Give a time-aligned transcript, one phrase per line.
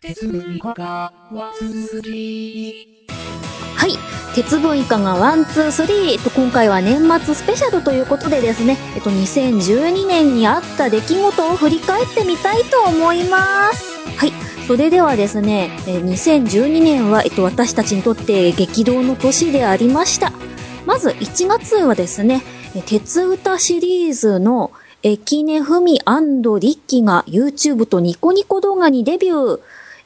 [0.00, 3.12] 鉄分いかが one three。
[3.74, 3.96] はい。
[4.32, 6.22] 鉄分いかが one、two、three。
[6.22, 13.98] と、今回は年末スペシャルということでですね、えっと、2012年にあった出来事を振り返ってみたいと思います。
[14.16, 14.32] はい。
[14.68, 20.30] それではですね、2012年は、えっと、私たちにとって激動の年でありました。
[20.86, 22.44] まず1月はですね、
[22.86, 24.70] 鉄歌シリーズの、
[25.02, 29.60] えきねふみリッキが YouTube とニコニコ動画にデビュー。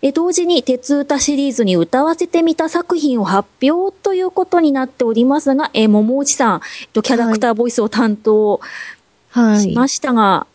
[0.05, 8.61] え同時に鉄歌シリーズに歌わせてみた作品を発表ということになっておりますが、え桃内さん、えっと、キャラクターボイスを担当
[9.31, 9.61] はい。
[9.61, 10.47] しましたが、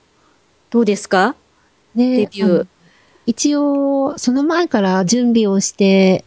[0.69, 1.35] どうですか？
[1.95, 2.67] ねデビュー
[3.25, 6.23] 一応、その前から準備をして、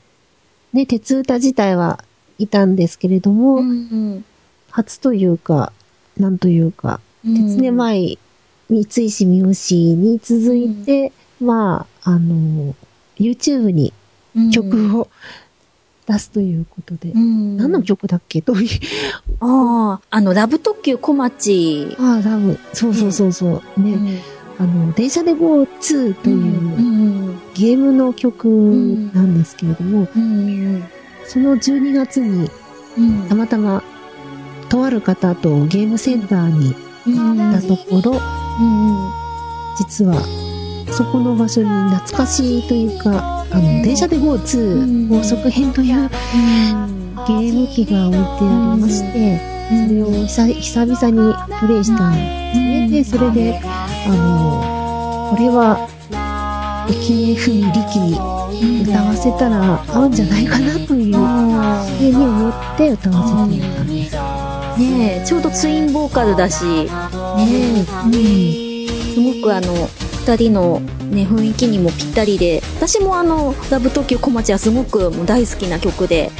[0.73, 2.02] ね、鉄歌自体は
[2.38, 4.24] いたんですけれども、ん。
[4.70, 5.73] 初というか、
[6.18, 8.18] なんというか、鉄音舞、
[8.70, 12.74] 三石三好に続いて、まあ、あの、
[13.20, 13.92] YouTube に
[14.52, 15.09] 曲を
[16.06, 18.40] 出すということで、うん、何の曲だっけ？
[18.40, 18.68] どういう、
[19.40, 21.95] ああ、あの、ラブ特急小町。
[21.99, 24.18] ああ、多分、そうそうそうそう、ね、うん。
[24.59, 27.10] あの、電車で GO2 という、うん
[27.54, 28.46] ゲームの曲
[29.12, 30.82] なんですけれども、うん
[31.27, 32.49] その12月に
[32.96, 33.29] うん。
[33.29, 33.82] たまたま
[34.68, 36.74] とある方とゲームセンターに
[37.07, 39.10] 行ったところ、うん。
[39.79, 40.15] 実は
[40.93, 46.09] そこの場所に懐かしいというか、あの、電車で GO2 高速編という
[47.27, 49.41] ゲーム機が置いてありまして、
[49.87, 52.24] それを久久々にプレイしたんで
[52.55, 52.88] すね。
[52.91, 55.88] で、それで、あの、これは、
[56.91, 64.16] 駅ふみ力に歌わせたら合うんじゃないかなというふうに思って歌わせてみたんです。
[64.78, 66.88] ねえ、ちょうどツインボーカルだし、ね
[67.69, 67.84] え、
[69.15, 69.88] すごくあの、
[70.31, 70.78] 二人の
[71.10, 76.31] ね、雰囲気にもぴったりで、私もあの、ラブ特急小町はすごく大好きな曲で、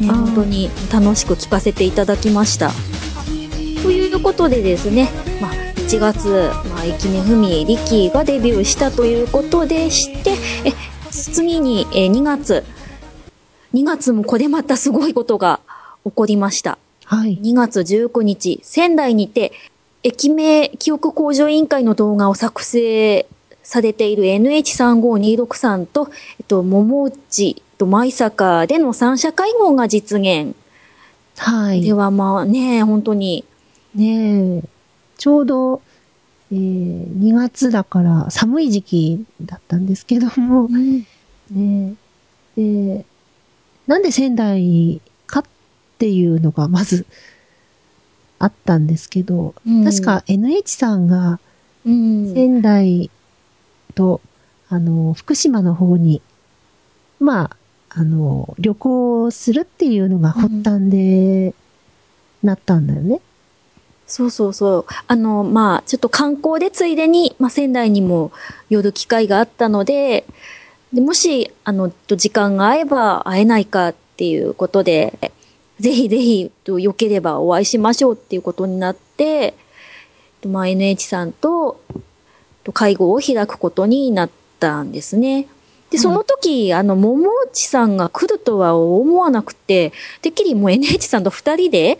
[0.00, 2.70] ね、本当に楽しく聴かせていただきました。
[3.82, 5.10] ということでですね、
[5.42, 10.72] まあ、1月、まあ、駅根ふみりきがデビューしたということでして、え、
[11.10, 12.64] 次に、え2月、
[13.74, 15.60] 2月もこれまたすごいことが
[16.06, 16.78] 起こりました。
[17.04, 17.38] はい。
[17.42, 19.52] 2月19日、仙台にて、
[20.02, 23.26] 駅名記憶向上委員会の動画を作成
[23.64, 30.54] されている NH35263 と、えっと、桃内と舞坂での三者会合が実現。
[31.36, 31.80] はい。
[31.80, 33.44] ではまあね、本当に、
[33.94, 34.68] ねえ、
[35.16, 35.82] ちょうど、
[36.52, 41.06] えー2月だから寒い時期だったんですけども、ね
[41.56, 41.94] え、
[42.56, 43.04] で、
[43.86, 45.44] なんで仙台かっ
[45.98, 47.06] ていうのがまず
[48.38, 49.84] あったんですけど、うん。
[49.84, 51.40] 確か NH さんが
[51.86, 53.10] うん、仙台
[53.94, 54.20] と、
[54.68, 56.22] あの、福島の方に、
[57.20, 57.56] まあ、
[57.90, 61.54] あの、旅行するっていうのが発端で、
[62.42, 63.20] なったんだよね。
[64.06, 64.86] そうそうそう。
[65.06, 68.32] あの、まあ、ちょっと観光でついでに、まあ、仙台にも
[68.68, 70.26] 寄る機会があったので、
[70.92, 75.32] でもし、あの、時間が合えば会えないかっていうことで、
[75.80, 79.54] ぜひぜひ、と良ければお会いしましょうっていうことになって、
[80.40, 81.80] とまあ、NH さん、と
[82.72, 84.30] 会合を開くことになっ
[84.60, 85.48] たんですね。
[85.90, 89.92] で、その時、あの、桃内さんが来るとは思わなくて、
[90.22, 91.98] てっきりもう NH さんと二人で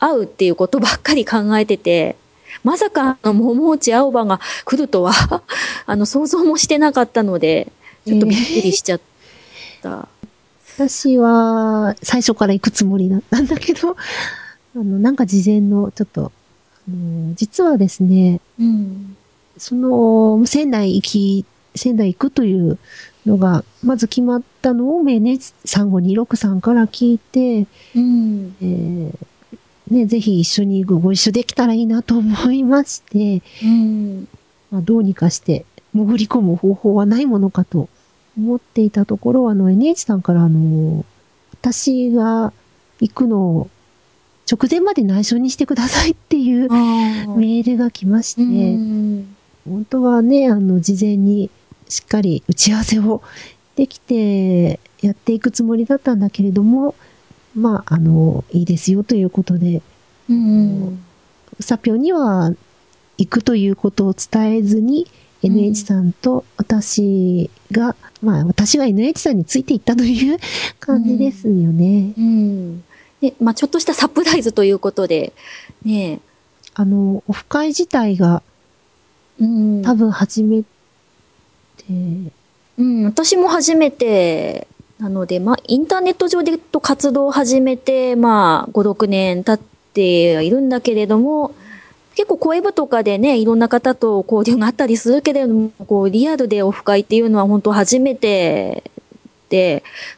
[0.00, 2.16] 会うっていうことばっかり考えてて、
[2.64, 5.12] まさかあの桃内青葉が来るとは、
[5.86, 7.70] あの、想像もしてなかったので、
[8.06, 9.00] ちょっとびっくりしちゃっ
[9.82, 10.08] た。
[10.76, 13.96] 私は最初から行くつもりだったんだけど、あ
[14.74, 16.32] の、なんか事前のちょっと、
[16.88, 19.16] あの実はですね、うん。
[19.58, 22.78] その、仙台行き、仙台行くという
[23.26, 28.54] のが、まず決まったのを、ね、3526さんから聞いて、うん。
[28.60, 29.26] えー
[29.90, 34.28] ね、ぜひ一緒にご一緒できたらいいなと思いまして、うん。
[34.70, 35.64] まあ、どうにかして
[35.94, 37.88] 潜り込む方法はないものかと
[38.36, 41.04] 思っていたところ、あの NH さんからあの、
[41.52, 42.52] 私が
[43.00, 43.70] 行くのを
[44.50, 49.36] 直前まで内緒にしてくださいっていうメールが来まして、うん。
[49.68, 51.50] 本当はね、あの、事前に
[51.88, 53.22] しっかり打ち合わせを
[53.76, 56.94] できてやっていくつもりだったんだけれども、
[57.54, 59.82] まあ、あの、いいですよということで、
[60.28, 60.98] うん。
[61.58, 62.52] うさぴょんには
[63.18, 70.38] 行くということを伝えずに、うん NH さんと私が、まあ私が NH さんについていったという
[70.80, 72.12] 感じですよね。
[72.18, 72.84] うん。
[73.20, 75.32] で、まあちょっとしたサプライズということで、
[75.84, 76.20] ね
[76.74, 78.48] あの、オフ会自体がえ。
[79.40, 79.82] うん。
[79.82, 80.66] 多分初めて
[82.78, 84.68] うん、私も初めて、
[84.98, 91.54] なので、まあ、インターネット上でと活動を始めて、まあ、5、6年経ってはいるんだけれども、
[92.14, 98.82] 結構声部とかでね、いろんな方と交流があったりするけれども、こう、リアルでオフ会っていうのは本当初めてで、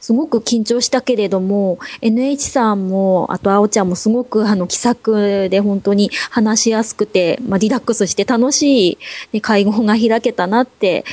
[0.01, 8.99] すごく緊張したけれども、NH さんも、あと、あおちゃんもすごくあの気さくで本当に話しやすくて、まあ、リラックスして楽しい、
[9.33, 11.05] ね、会合が開けたなって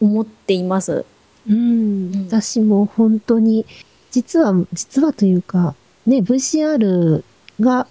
[0.00, 1.04] 思っています。
[1.48, 2.12] うん。
[2.14, 2.26] うん。
[2.28, 3.66] 私も本当に、
[4.10, 5.74] 実は、実はというか、
[6.06, 7.24] ね、VCR
[7.60, 7.86] が、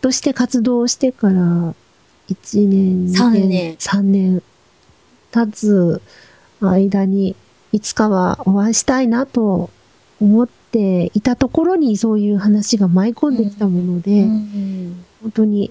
[0.00, 1.74] として活動してから、
[2.28, 4.42] 1年、三二年3年
[5.30, 6.00] 経つ
[6.60, 7.36] 間に、
[7.72, 9.70] いつかはお会いしたいなと
[10.20, 15.70] 思っていたところにそういう話が舞い込んできたもので、うん本当に、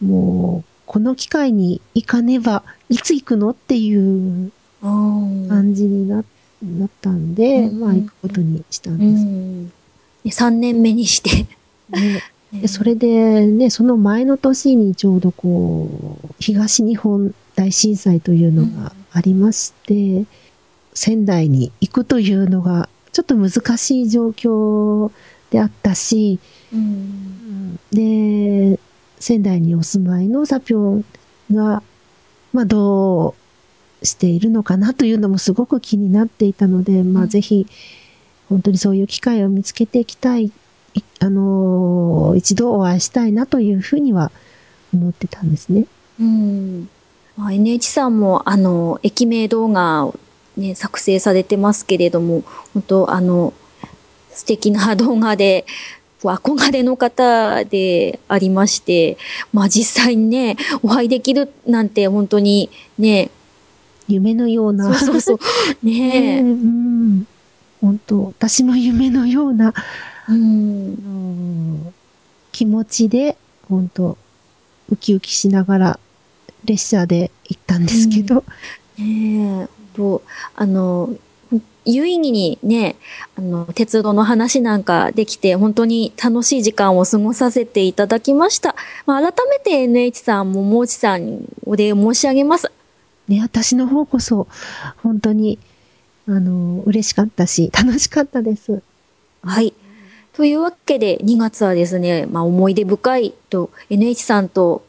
[0.00, 4.52] もう、この機会に行かねば、いつ行くのっていう
[4.82, 6.24] うん感じにな
[6.62, 9.24] なったんで、うんまあ行くことにしたんうです。
[9.24, 9.64] ん。
[9.66, 9.70] ね
[10.26, 11.46] 3年目にして。
[11.90, 12.22] ね
[12.52, 15.88] でそれでね、その前の年にちょうどこ
[16.22, 20.24] う、東日本大震災というのがありまして、
[20.94, 25.10] 仙台に行くというのがちょっと難しい状況
[25.50, 26.40] であったし、
[26.72, 27.78] うん。
[27.92, 28.78] で、
[29.18, 31.04] 仙台にお住まいのサピョン
[31.52, 31.82] が、
[32.52, 33.34] まあど
[34.00, 37.66] うしているのかなというのもすごく気になっていたので、まうんあぜひ、
[38.48, 40.52] 本当にそういう機会を見つけていきたい、い
[41.20, 44.32] あのー一度お会いしたいなというふうには
[44.94, 45.86] 思ってたんですね。
[46.18, 46.88] うん。
[47.36, 50.18] まあ、NH さんも、あの、駅名動画を
[50.56, 52.42] ね、作成されてますけれども、
[52.74, 53.52] 本当あの、
[54.30, 55.64] 素敵な動画で、
[56.22, 59.18] 憧れの方でありまして、
[59.52, 63.30] まあ実際にね、お会いできるなんて本当にね、
[64.08, 64.94] 夢のような。
[64.94, 65.38] そうそうそう、
[65.82, 66.10] ね。
[66.10, 67.26] ねえ、うん。
[67.80, 69.74] 本当私の夢のような、
[70.28, 71.94] うん、うん
[72.52, 73.36] 気持ちで、
[73.68, 74.16] 本当
[74.90, 76.00] ウキウキしながら
[76.64, 78.44] 列車で行ったんですけど、
[78.98, 80.22] ねえ、と、
[80.54, 81.10] あの、
[81.84, 82.96] 有意義にね、
[83.36, 88.76] あの、鉄道の話なんかできて、本当に楽しい時間を過ごさせていただきました。
[89.06, 92.70] まあ、改めて NH さん、桃内さんにお礼申し上げます。
[93.28, 94.46] ね、私の方こそ、
[95.02, 95.58] 本当に、
[96.28, 98.82] あの、嬉しかったし、楽しかったです。
[99.42, 99.74] はい。
[100.34, 104.84] というわけで、2月はですね、まあ、思い出深いと、NH さんと、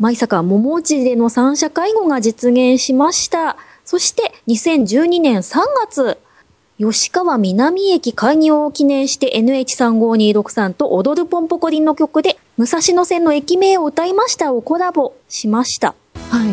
[0.00, 3.56] 舞坂桃内での三者会合が実現しました。
[3.84, 6.18] そして、2012年3月、
[6.78, 15.94] 吉川南駅開業を記念して NH35263 と踊るポンポコリンの曲で、武蔵野線の駅名を歌いましたをコラボしました。
[16.30, 16.44] は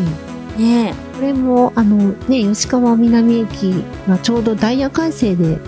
[0.58, 0.62] い。
[0.62, 5.58] ねこれも、あの、ね、吉川南駅がちょうどダイヤ改正で。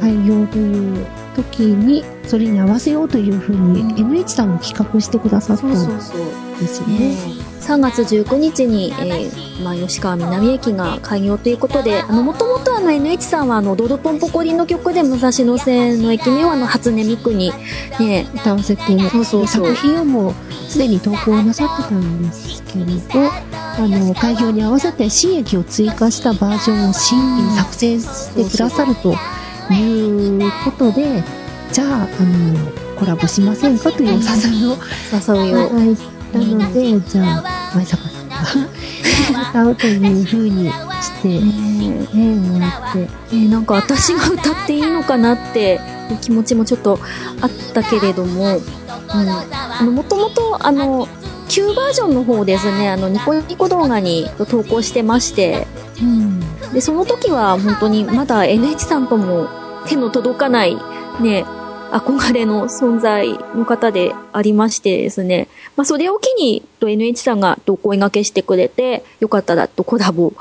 [0.00, 1.06] 開業という
[1.42, 6.20] 時に、それに合わせようというふうに、うん NH さんが企画してくださったそんうそうそう。
[6.60, 7.16] ですよねね。、
[7.60, 17.52] 3月19日に、えーまあ、吉川南駅が開業ということで、もともとあの NH さんはあの、ドドポンポコリンの曲で武蔵野線の駅名をあの、初音ミクに、
[18.00, 20.34] ね、歌わせて、そうそうそう作品はもう
[20.68, 29.14] すでに投稿なさってたんですけれど、あの、開業に合わせて新駅を追加したバージョンを新作成してくださると
[29.74, 31.22] いうことで、
[31.72, 34.76] じゃあ、あの、コラボしませんかというお誘いを
[35.44, 35.66] 誘いを。
[35.66, 35.96] いただい
[36.32, 46.98] たので、じゃあ、舞坂さんが歌うというふうにして、ね、ねもらって、えーなんか私が歌っていいのかなっていう気持ちもちょっと
[47.40, 48.58] あったけれども、
[49.80, 49.94] うん。
[49.94, 51.08] もともと、あの、
[51.48, 55.66] 旧バージョンの方ですね、あの、ニコニコ動画に投稿してまして、
[56.02, 56.40] うん、
[56.72, 59.48] で、その時は本当にまだ NH さんとも
[59.88, 60.76] 手の届かない、
[61.20, 61.44] ね、
[61.90, 65.48] 憧れの存在の方でありましてですね。
[65.76, 70.32] まあ、それを機に、と NH さんがとお声掛けしてくれて、よかったらとコラボ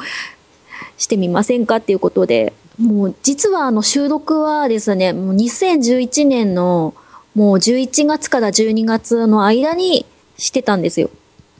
[0.98, 6.93] してみませんかっていうことで、もう実はあの収録はですね、もう2011年の
[7.34, 10.05] もう11月から12月の間に
[10.38, 11.10] してたんですよ。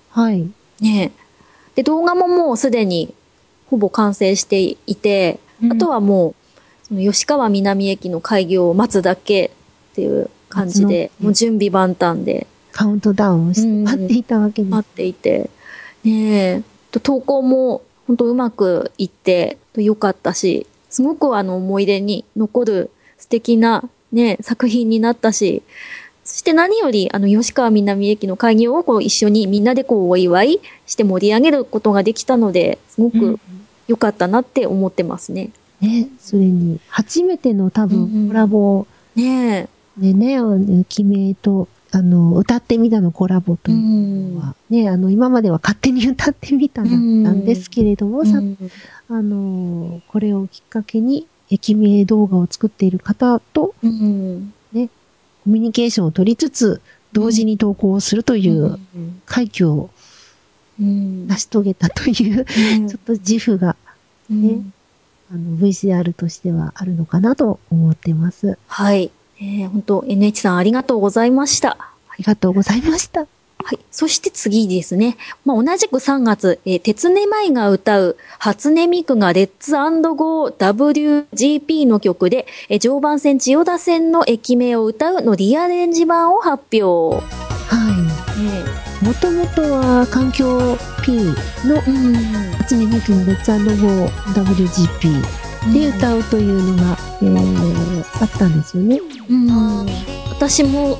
[0.09, 0.50] はい。
[0.81, 1.27] ねえ
[1.75, 3.13] で、動画ももうすでに
[3.69, 5.39] ほぼ完成していて、
[5.71, 9.51] あとはもう、その吉川南駅の開業を待つだけ
[9.91, 12.47] っていう感じで、もう準備万端で。
[12.71, 13.62] カウントダウンを待
[14.05, 14.71] っていたわけです。
[14.71, 15.50] 待っていて、
[16.03, 25.63] ねえ、と投稿も本当うまくいってよかったし、すごくあの思い出に残る素敵なね、作品になったし、
[26.24, 33.12] そして何より、あの、吉川南駅の開業をこう一緒にみんなでこうお祝いして盛り上げることができたので、すごうん。
[33.12, 33.39] く
[33.88, 35.51] 良かったなって思ってますね。
[35.82, 43.74] ね、それに、初めての多うんうん分コラボねでね、あの君と、あの、歌ってみたのコラボとえ。
[43.74, 48.58] いうのは、ね、あの、今までは勝手に歌ってみたうんなんですけれども、さうん
[49.10, 54.53] あの、これをきっかけに、駅名動画を作っている方とうん。
[54.74, 54.79] コ
[55.51, 56.82] ミュニケーションを取りつつ、
[57.13, 58.77] 同時に投稿をするという
[59.25, 59.89] 快挙をうん。
[60.79, 63.75] 成し遂げたという、ちょっと自負が、
[64.29, 64.62] ね
[65.31, 68.57] あの、VCR としてはあるのかなと思ってます。
[68.67, 69.12] はい。
[69.39, 71.77] えー、本当 NH さんありがとうございました。
[72.10, 73.27] ありがとうございました。
[73.67, 73.79] はい。
[73.91, 75.17] そして次ですね。
[75.43, 87.47] まあ、同じく3月、えー、鉄音舞が歌う、初音ミクがレッツゴー WGP の曲で、えー常磐線千代田線の駅名を歌うのリアレンジ版を発表。
[89.01, 89.06] はい。
[89.06, 91.34] もともとは環境 P
[91.68, 92.48] のうん。
[92.68, 94.10] 初音ミクのレッツゴー
[94.44, 99.00] WGP で歌うというのが、えー、あったんですよね。
[99.30, 99.86] うん。
[100.30, 101.00] 私も、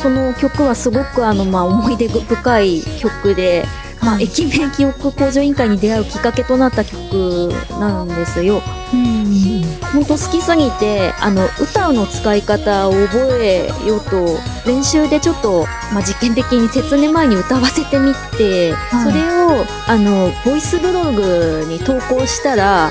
[0.00, 3.64] その曲はすごくあの、まあ、思い出深い曲で、
[4.02, 8.60] まあ、はい駅名記憶向上委員会に出会うきっかけとなった曲なんですよ。
[8.92, 9.62] うん。
[9.92, 22.90] 本当好きすぎて、あの、歌の使い方を覚えようと、練習でちょっと、まあ、実験的に鉄音前に歌わせてみて、はいそれを、あの、ボイスブログに投稿したら、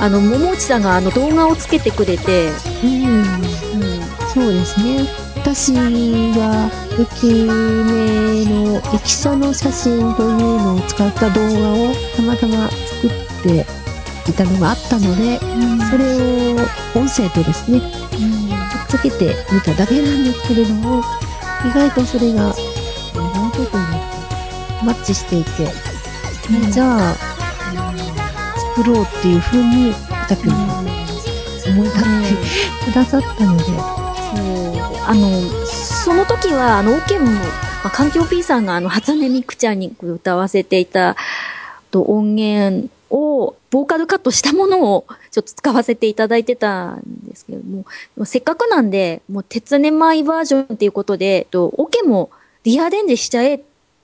[0.00, 2.50] あの、桃内さんがあの動画をつけてくれて、
[2.82, 3.04] うん。
[3.14, 3.24] うん、
[4.32, 5.21] そうですね。
[5.44, 13.10] 私は駅名の駅舎の写真というのを使った動画をたまたま作っ
[13.42, 13.66] て
[14.30, 15.40] いたのがあったので、
[15.90, 16.56] それを
[16.94, 17.90] 音声とですね、くっ
[18.88, 21.02] つけてみただけなんですけれども、
[21.66, 22.54] 意外とそれが、
[23.12, 23.78] 意外とというか、
[24.84, 25.64] マッチしていて、
[26.64, 26.70] うん。
[26.70, 27.14] じゃあ、
[28.76, 29.92] 作ろうっていう風に、
[30.28, 30.50] たくん。
[30.50, 30.56] が
[31.68, 32.02] 思い立っ
[32.84, 33.72] てくださったので、そ
[34.70, 34.71] う
[35.04, 37.40] あの、その時は、あの、オケも、ま
[37.84, 41.16] あ、環境 P さんが、あの、初音ミクちゃんに歌わせていた、
[41.90, 47.86] と音源を、ボーカルカットしたものを、ちょっと使わせていただいてたんですけども、で
[48.18, 52.30] もせっかくなんで、もう、鉄音マイバージョンっていうことで、と、オケも
[52.62, 53.60] リアレンジしちゃえっ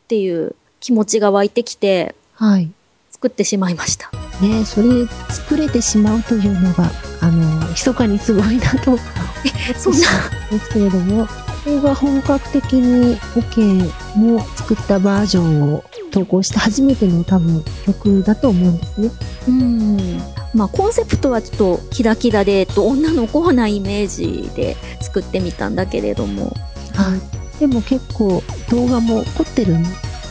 [0.09, 2.71] ていう気持ちが湧いてきて、はい。
[3.13, 4.11] 作ってしまいました。
[4.41, 6.91] ね、それ作れてしまうというのが、
[7.21, 9.05] あの、密かにすごいなと思っ
[9.43, 9.93] てそん
[10.51, 19.11] ですけれども、これが本格的に OK も作ったバージョンを投稿した初めての多分曲だと思うんですね。
[19.49, 20.21] うん。
[20.55, 26.57] まあ、コンセプトはちょっとキラキラで、と、女の子なイメージで作ってみたんだけれども。
[26.95, 27.61] はい。
[27.61, 29.77] でも結構動画も凝ってる、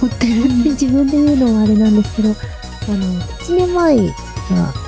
[0.02, 2.36] 凝ってるって 自分で言うのはあれなんですけど、
[2.88, 4.14] あの、1年前が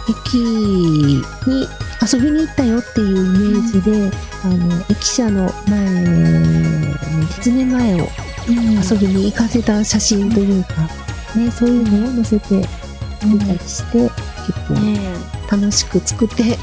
[0.10, 1.22] 駅に
[2.01, 4.12] 遊びに行ったよっていうイメージで、
[4.44, 6.96] あの、駅舎の前に、
[7.41, 8.08] 1年前を
[8.48, 10.74] 遊びに行かせた写真というか、
[11.36, 12.65] ね、そういうのを載せて
[13.25, 14.10] みたりして、
[14.48, 15.00] 結構ね
[15.51, 16.58] 楽しく作って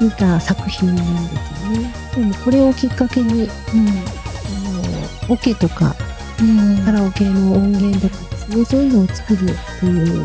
[0.00, 1.94] みた作品なんですよね。
[2.14, 3.48] でもこれをきっかけに、え。
[3.48, 5.96] あの、オケとか
[6.40, 6.84] うん。
[6.84, 10.22] カラオケの音源とかね、そういうのを作るっていう、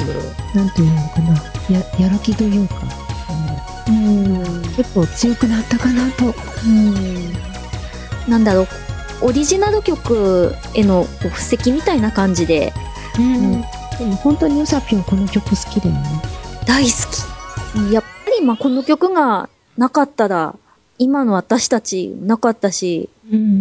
[0.55, 1.34] なんていうのかな、
[1.69, 2.75] や、やる気というか、
[3.27, 4.34] あうん。
[4.34, 4.43] の
[4.75, 6.34] 結構強くなったかなと。
[6.65, 7.34] うん。
[8.27, 8.67] なんだろう。
[9.22, 12.72] オリジナル曲への布石みたいな感じで
[13.17, 13.62] うん。
[13.98, 16.01] でも本当にヨサピョンこの曲好きだよね。
[16.67, 16.89] 大好
[17.79, 17.93] き。
[17.93, 20.55] やっぱりまあこの曲がなかったら、
[21.00, 23.56] 今の私たちなかったし、うん。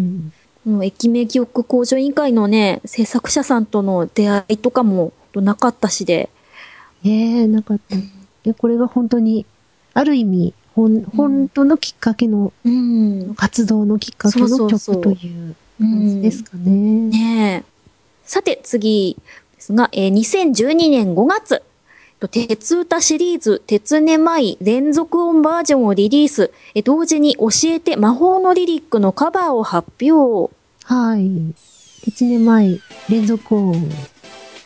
[0.66, 6.28] この駅名記憶向上委員会のね、制作者さんとの出会いとかもなかったしで、
[7.04, 7.08] え
[7.42, 7.94] えなかった。
[7.94, 8.02] い
[8.42, 9.46] や、これが本当に、
[9.94, 13.36] ある意味、ほん、本当のきっかけの、うん。
[13.36, 16.70] 活動のきっかけの曲というう感じんですかね。
[16.72, 17.64] ねえ。
[18.24, 19.16] さて次
[19.54, 21.64] ですが、えー2012年5月、と
[22.18, 30.50] 鉄歌シリーズ、鉄音舞連続音バージョンをリリース、えー同時に教えて魔法のリリックのカバーを発表。
[30.84, 31.20] はい。
[32.08, 32.78] 1年前、
[33.10, 33.72] 連続音、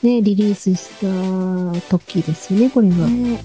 [0.03, 2.95] ね、リリースした時ですよね、これが。
[3.05, 3.39] うん。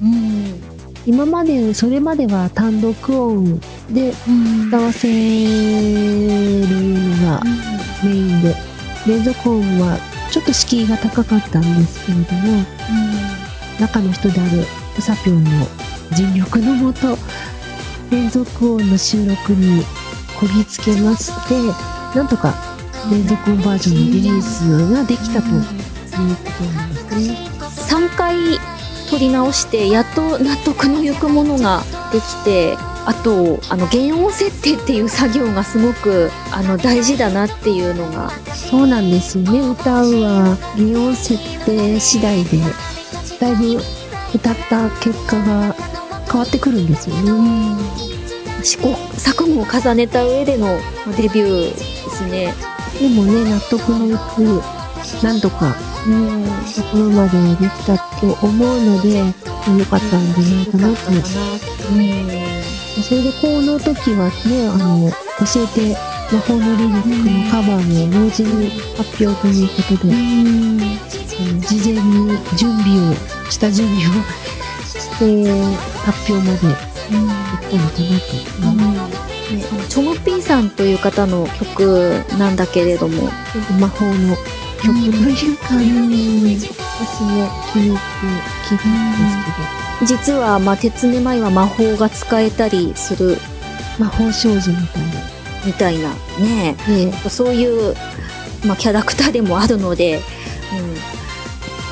[1.08, 3.60] 今まで、それまでは単独音
[3.90, 5.14] でうん歌わせる
[6.68, 7.42] のが
[8.04, 8.56] メインで、
[9.08, 9.98] 連続音は
[10.32, 12.64] ちょっと敷居が高かったんですけれども、
[13.80, 14.66] 中の人である
[14.98, 15.50] ウサピョンの
[16.14, 17.18] 尽力のもと、
[18.12, 19.84] 連続音の収録に
[20.40, 21.56] こぎつけまして、
[22.18, 22.54] なんとか
[23.12, 27.50] 連続音バージョンのリリースができたということなんですね。
[27.60, 28.36] 3回
[29.10, 39.60] 撮り直して、やっと納得のいくものがってきてあとあの原音設定っていう作業がすごくあの大事だなっていうのがそうなんですよね。
[39.60, 42.60] 歌うは、原音設定次第で、
[43.40, 43.82] だいぶ
[44.34, 45.74] 歌った結果が
[46.32, 47.76] 変わってくるんですよね。
[48.64, 50.68] 試行錯誤を重ねた上での
[51.06, 51.78] まあデビューで
[52.10, 52.54] すね。
[53.00, 54.62] でもね、納得のいく、
[55.24, 55.76] なんとか、
[56.08, 59.20] うんところまでできたと思うので、
[59.78, 60.96] 良かったんじゃないかなと。
[63.02, 65.98] それで、この時はね、あの、教えて、
[66.32, 70.14] 魔法のリリックのカバーも同時に発表ということで、
[71.62, 73.16] 事前に準備を、
[73.50, 74.12] した準備を
[74.86, 75.46] して、
[76.06, 79.26] 発表まで行ったのかなと。
[79.54, 80.70] ねあのチョムピーさん。
[80.72, 82.56] という方の曲なん。
[82.56, 83.30] だけれども、
[83.80, 84.36] 魔法の
[84.82, 86.74] 曲というか、私も気に入って聴
[87.84, 87.92] いたん。
[87.92, 88.70] です
[90.00, 93.38] けど、実は、まあ、鉄根舞は魔法が使えたりする
[94.00, 95.36] 魔法少女みたいな。
[95.66, 97.96] みたいなね、ねそういう、
[98.66, 100.22] まあ、キャラクターでもあるので、うん、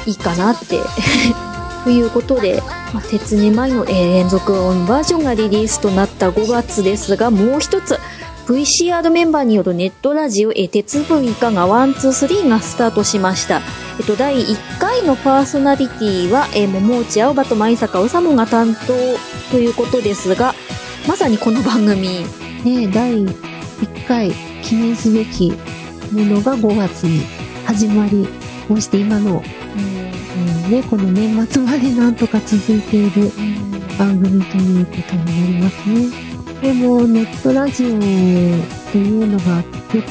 [0.06, 0.80] いいかなって。
[1.84, 8.00] ということで、まあ、鉄根舞の、連続音バージョンがリリースとなった5月ですが、もう一つ、
[8.48, 13.62] VCR メンバーによるネットラジオ、え鉄分以下が123がスタートしました。
[14.00, 18.94] えっと、第1回のパーソナリティは、え、桃内青葉と舞坂うさもが担当
[19.52, 20.56] ということですが、
[21.08, 22.26] まさにこの番組、
[22.64, 24.32] ね第1回
[24.62, 25.52] 記念すべき
[26.12, 27.24] ものが5月に
[27.66, 28.28] 始まり、
[28.68, 29.44] こうして今の、
[29.76, 33.32] うんね、この年末までなんとか続いている
[33.98, 36.34] 番組ということになりますね。
[36.62, 38.00] でもネットラジオ
[38.92, 39.64] というのがよ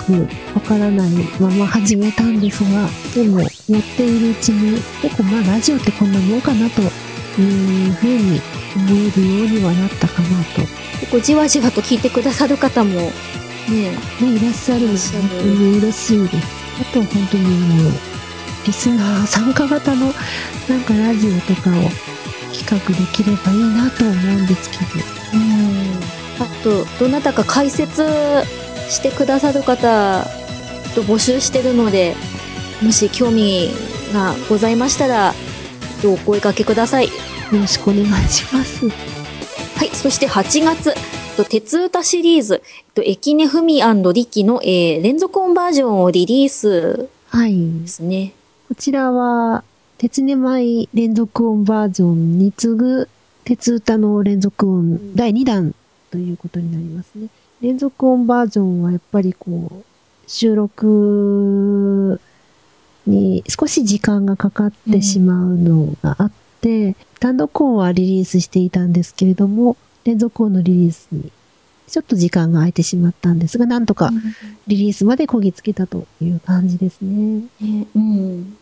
[0.07, 3.51] くわからないまま始めたんですが、でもやっ
[3.97, 8.41] ているうちに結構まあラジオってこんなもんかなというふうに
[8.77, 10.61] 思えるようにはなったかなと。
[11.01, 16.47] 結構じわじわと聞いてくださる方も、ね、ね、いらっしゃるので嬉しいです。
[16.81, 18.12] あと本当にもう、
[18.67, 20.07] リスナー参加型の
[20.69, 21.75] なんかラジオとかを
[22.53, 24.85] 企画できればいいなと思うんですけど。
[26.41, 28.05] あと、どなたか解説
[28.89, 30.25] してくださる方
[30.95, 32.15] と募集してるので、
[32.83, 33.71] もし興味
[34.13, 35.35] がございましたら、
[36.05, 37.07] お声掛けください。
[37.07, 37.13] よ
[37.53, 38.89] ろしくお願いします。
[38.89, 40.95] はい、そして8月、
[41.37, 42.63] と鉄歌シリーズ、
[42.95, 43.83] とエキネフミ
[44.15, 47.81] リキの、えー連続音バージョンをリリースはい。
[47.83, 48.33] ですね。
[48.73, 49.65] こちらは、
[49.99, 53.09] 鉄根舞連続音バージョンに次ぐ、
[53.45, 55.75] 鉄歌の連続音第2弾
[56.11, 57.29] ということになりますね。
[57.61, 59.85] 連続音バージョンはやっぱりこう、
[60.27, 62.19] 収録
[63.07, 66.33] に少し時間がかかってしまうのがあっ
[66.63, 71.31] て、単独音はリリースしていたんですけれども、連続音のリリースに
[71.89, 74.11] ちょっと時間が空いてしまったんですが、なんとか
[74.67, 77.43] リリースまでこぎつけたという感じですね。
[77.61, 78.57] ねうん。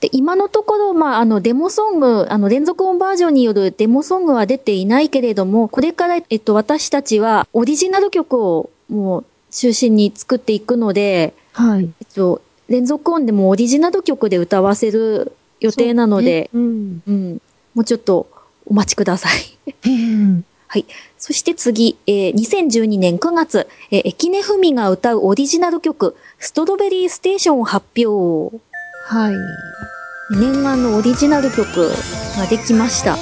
[0.00, 11.88] で、今のところ、まあ、あの、デモソング、あの、連続音バージョンによるデモソングは出ていないけれども、これから、えっと、私たちは、オリジナル曲を、もう、中心に作っていくので、はい。
[12.00, 17.02] えっと、連続音でもオリジナル曲で歌わせる予定なので、そうねうん。
[17.06, 17.42] うん。
[17.74, 18.28] もうちょっと、
[18.66, 19.74] お待ちください。
[19.86, 20.44] うん
[21.18, 28.56] そして次、えー2012年9月、えー、エキネフミが歌うオリジナル曲、ストロベリーステーションを発表。
[29.08, 29.38] はい。
[30.30, 31.90] 念願のオリジナル曲
[32.36, 33.12] ができました。
[33.12, 33.18] は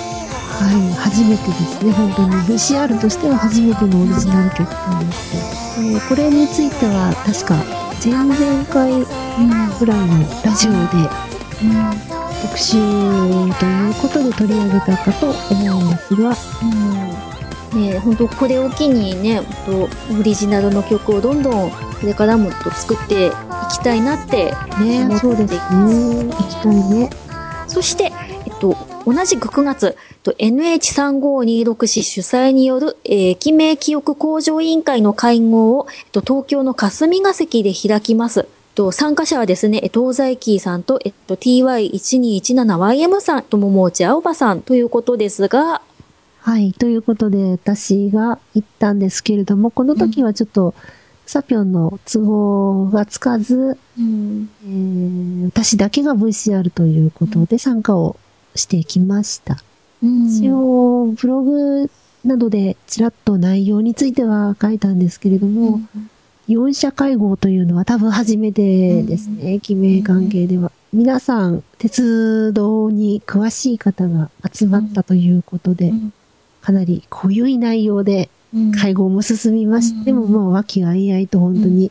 [0.72, 0.94] い。
[0.94, 1.92] 初めてですね。
[1.92, 7.56] 本当に VCR としては初めてのオリジナル曲なんですけど、えーこれについては確か
[8.02, 9.04] 前々回
[9.78, 10.78] ぐらいのラジオで
[12.42, 12.76] 特集
[13.58, 16.30] ということで取り上げたかと思うんですが、
[17.74, 23.30] ね本当これを機にね、オリジナルの曲をどんどんこれからもと作ってい
[23.74, 25.60] きたいなって思ね、ってそうですね。
[25.60, 27.10] 行きたいね。
[27.66, 28.12] そして、
[28.46, 38.46] えっと、同じく9月、えっと NH3526 市主催による、えー、駅名記憶向上委員会の会合を、えっと、東京の霞が関で開きます。
[38.74, 45.80] と、参加者はですね、え東西キーさんと、えっと、TY1217YM さんと桃内青葉さんということですが、
[46.40, 46.72] はい。
[46.74, 50.74] ということで、私が行ったんですけれども、この時はちょっと、
[51.26, 58.16] サピョンの都合がつかず、うん、えー私だけが VCR ということで参加を
[58.54, 59.58] してきました。
[60.02, 61.90] 一応、ブログ
[62.24, 65.80] などでちらっと内容については書いたんですけれども、
[66.48, 70.72] 4社会合というのは多分初めてですね、駅名関係では。
[70.92, 76.12] 皆さん、鉄道に詳しい方が集まったということで、うん。
[76.60, 78.30] かなり濃ゆい内容で
[78.80, 81.90] 会合も進みましても、うんもう和気あいあいと本当に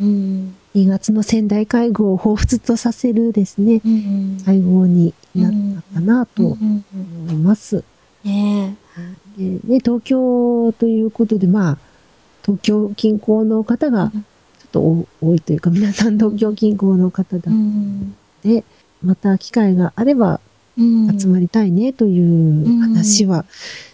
[0.00, 0.54] うん。
[0.74, 4.42] 2月の仙台会合を彷彿とさせるですね、うん。
[4.44, 5.52] 会合になっ
[5.92, 6.84] たかなとうん
[7.28, 7.84] 思います。
[8.24, 8.76] ね
[9.36, 11.78] でね、東京ということで、まあ、
[12.42, 14.22] 東京近郊の方がちょっ
[14.70, 17.40] と多多いというか、皆さん東京近郊の方え。
[17.40, 18.14] だうん。
[18.42, 18.64] で、
[19.02, 20.40] また機会があれば
[20.78, 23.44] うん集まりたいねという話は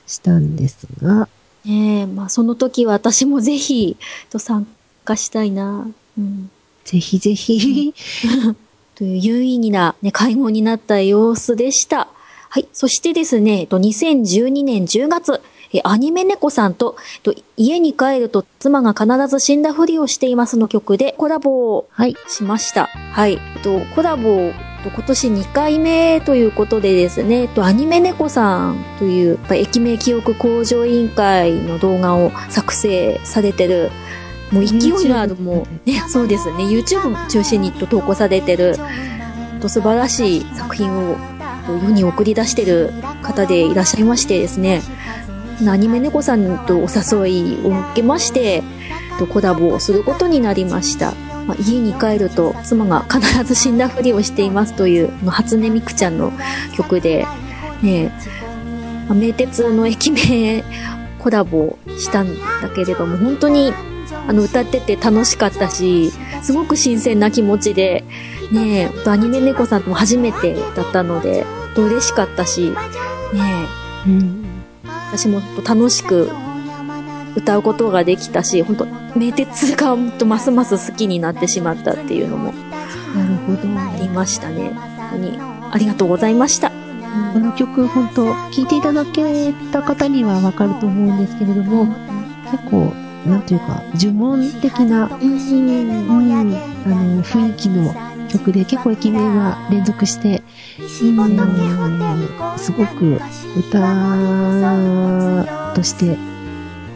[0.07, 1.29] したんですが、
[1.65, 3.97] ねえ、まあその時は私もぜひ
[4.31, 4.67] と参
[5.05, 5.87] 加したいな。
[6.19, 6.51] うん。
[6.85, 7.95] ぜひぜひ、
[8.97, 12.09] という有意義な、ね、会合になった様子でした。
[12.49, 12.69] はい。
[12.73, 15.41] そしてですね、えっと2012年10月、
[15.73, 22.87] えアニメ猫さんと、と家に帰ると妻が必ず死んだふりをしていますの曲でコラボをはい、しました。
[22.87, 23.35] はい。
[23.35, 33.91] えっと、コラボ、えっと今年2回目ということでですね、アニメ猫さんという、駅名記憶向上委員会の動画を作成されてる、
[34.51, 38.77] もう勢いのある、もう、ね、そうですね、YouTube 中心に投稿されてる、
[39.61, 41.17] と素晴らしい作品を
[41.69, 42.91] 世に送り出してる
[43.23, 44.81] 方でいらっしゃいましてですね、
[45.69, 48.63] アニメ猫さんとお誘いを受けまして、
[49.33, 51.13] コラボをすることになりました。
[51.51, 56.33] まあ、家に帰ると妻が必ず死んだふりをしていますという初音ミクちゃんの
[56.77, 57.27] 曲で、
[57.83, 58.13] ね
[59.09, 60.63] ま名鉄の駅名
[61.19, 62.29] コラボしたん
[62.63, 63.73] だけれども、本当に
[64.29, 68.05] あの歌ってて楽しかったし、すごく新鮮な気持ちで、
[68.53, 71.45] ねえ、アニメ猫さんとも初めてだったので、
[71.77, 72.77] 嬉しかったし、ね
[74.07, 74.45] え、うん、
[74.85, 76.31] 私も楽しく
[77.37, 78.87] 歌うことができたし、本当
[79.19, 82.53] 名鉄が本当ますます好きになってしまったっていうのも
[83.15, 83.59] なるほど。
[83.79, 84.71] ありましたね。
[84.71, 86.71] 本当にありがとうございました。
[87.33, 91.87] この曲、本当聴いていただけた方にはわかると思うんですけれども、
[92.51, 92.93] 結構、
[93.27, 97.95] なんていうか、呪文的な、うんうん、あの、雰囲気の
[98.29, 100.45] 曲で、結構駅名が連続して、うん
[102.57, 103.19] すごく
[103.57, 103.79] 歌
[105.75, 106.17] として、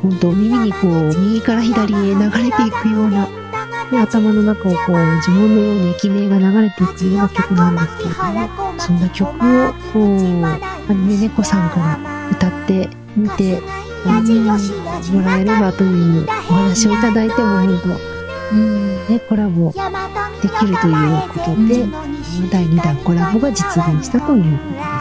[0.05, 3.27] 本当耳にこう、右から左へ流れていくような、
[3.91, 17.79] で頭の中をこう、呪文のように駅名が流れていくような曲なんですけれども、そんな曲を、こう、アニメ猫さんから歌ってみて、うんもらえればというお話をいただいても、本うん
[19.07, 21.87] 当ね、コラボできるということで、
[22.51, 24.94] 第2弾コラボが実現したということ。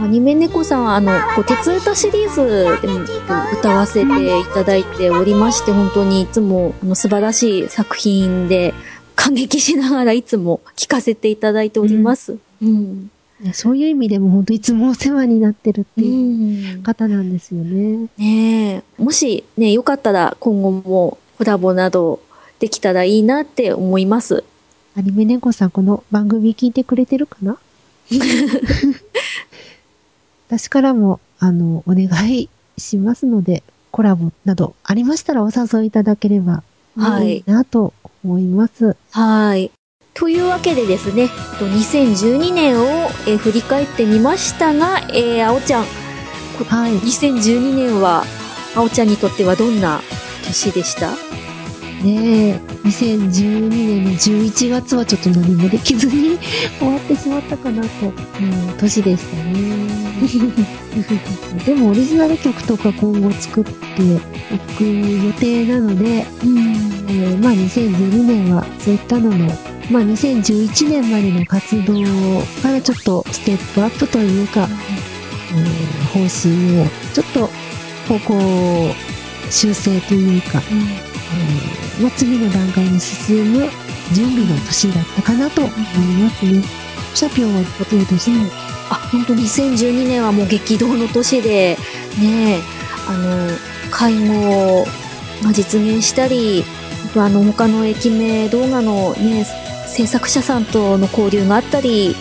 [0.00, 3.00] アニメ猫さんは、あの、こう鉄歌シリーズでも
[3.58, 8.74] 歌わせていただいておりまして、本当にいつもあの素晴らしい作品で
[9.16, 12.38] 感激しながらいつも聴かせていただいております。
[12.62, 13.10] うん。
[13.40, 16.04] ねそういう意味でも本当いつもお世話になってるってう。
[16.04, 18.08] いうん方なんですよね。
[18.18, 19.02] ねえ。
[19.02, 22.20] もしね、よかったら今後もコラボなど
[22.60, 24.44] できたらいいなって思います。
[24.96, 27.58] アニメ猫さんこの番組聞いてくれてるかな？
[30.48, 36.62] 私からも、あの、お願いしますので、コラボなどありましたらお誘いいただければ
[36.96, 38.96] はいいいなと思います。
[39.10, 39.70] はい。
[40.14, 42.84] というわけでですね、と2012年を、
[43.26, 45.84] えー振り返ってみましたが、えー、あおちゃん、
[46.58, 46.92] こはい。
[46.98, 48.24] 2012年は、
[48.74, 50.00] あおちゃんにとってはどんな
[50.44, 51.10] 年でした？
[52.02, 56.38] ねえ、2012年の11月はちょっと何もできずに
[56.78, 58.12] 終わってしまったかなと、うん、
[58.78, 59.98] 年でしたね。
[61.66, 63.70] でもオリジナル曲とか今後作って
[64.02, 66.58] いく予定なので、うん。
[67.08, 69.52] えーまあ2012年はそういったのも、
[69.90, 71.94] まあ2011年までの活動
[72.62, 74.68] からちょっとステップアップというか、
[75.54, 77.50] えー方針をちょっと
[78.08, 78.94] 方向
[79.50, 83.68] 修正というか、えーまあ、次の段階に進む
[84.12, 85.72] 準備の年だったかなと思い
[86.22, 86.62] ますね。
[87.14, 88.30] シャピオンはどうでし
[88.88, 91.76] たあ、本当2012年はもう激動の年で、
[92.20, 92.60] ねえ、
[93.08, 93.48] あの、
[93.90, 94.84] 会合
[95.42, 96.64] が実現したり、
[97.06, 99.46] あとあの、他の駅名動画のね、
[99.86, 102.14] 制作者さんとの交流があったり、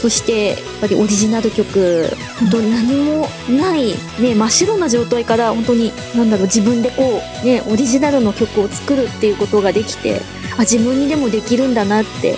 [0.00, 2.08] そして、やっぱりオリジナル曲、
[2.38, 10.22] 本当に何もない、ね、真っ白な状態から、本当に、なんだろう、自分でこう、ね、オリジナルの曲を作るっていうことができて、
[10.56, 12.36] あ、自分にでもできるんだなって、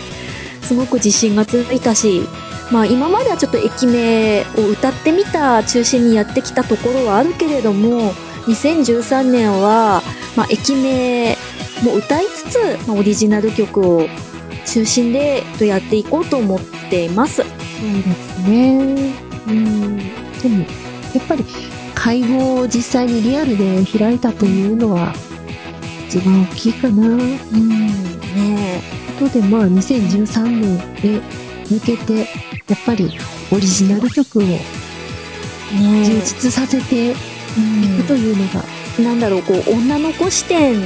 [0.62, 2.22] すごく自信がついたし、
[2.72, 8.12] まあ今まではちょっと駅名を歌ってみた中心にやってきたところはあるけれども、
[8.46, 10.02] 2013年は、
[10.36, 11.36] まあ駅名
[11.82, 14.08] も歌いつつ、まあ、オリジナル曲を
[14.66, 17.36] 中心でやっていこうと思っています。
[17.36, 19.12] そうですね。
[19.48, 19.98] うん。
[19.98, 20.64] でも、
[21.14, 21.44] やっぱり、
[21.94, 25.12] 会合を実際にリアルで開いたというのは、
[26.08, 27.06] 一番大きいかな。
[27.06, 27.68] うん。
[27.68, 28.82] ね
[29.18, 31.20] ことで、まあ、2013年へ
[31.70, 32.24] 向けて、や
[32.74, 33.10] っぱり
[33.50, 34.42] オリジナル曲を
[35.72, 38.64] 充実させていくというのが、
[38.98, 40.80] なんだろう、こう、女の子視点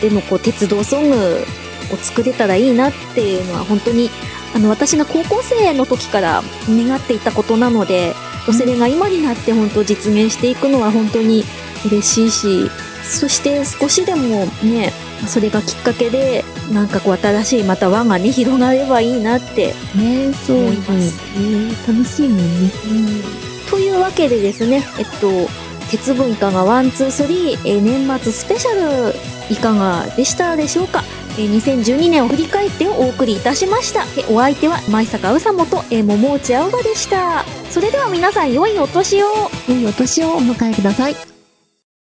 [0.00, 1.44] でのこう、鉄道ソング
[1.92, 4.10] を作れたらいいなっていうのは本当に、
[4.54, 8.14] あの、私が高校生の時から願っていたことなので、
[8.52, 11.44] それが今になって本当実現していくのは本当に
[11.84, 12.70] 嬉しいし、
[13.04, 14.92] そして少しでもね、
[15.26, 20.90] それがきっかけで、なんかこう新しいまた輪がね、広がればいいなってね、そう思います
[21.38, 21.72] ね。
[21.86, 22.70] 楽しいもんね。
[23.70, 25.28] というわけでですね、えっと、
[25.90, 29.14] 鉄分いかが one、two、three、えー年末スペシャル
[29.50, 31.02] いかがでしたでしょうか、
[31.38, 34.02] えー2012年を振り返ってお送りいたしました。
[34.20, 37.44] えお相手は前坂うさもと、え、桃内青葉でした。
[37.70, 39.26] それでは皆さん良いお年を
[39.68, 41.27] 良いお年をお迎えください。